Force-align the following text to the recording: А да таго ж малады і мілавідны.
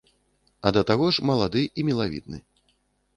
А 0.69 0.69
да 0.77 0.81
таго 0.91 1.09
ж 1.17 1.25
малады 1.31 1.63
і 1.83 1.83
мілавідны. 1.91 2.37